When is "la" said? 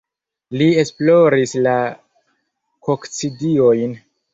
1.67-1.75